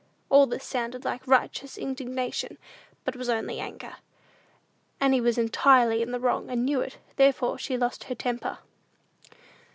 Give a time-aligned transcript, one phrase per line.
[0.29, 2.57] All this sounded like righteous indignation,
[3.05, 3.97] but was only anger.
[4.99, 8.57] Annie was entirely in the wrong, and knew it; therefore she lost her temper.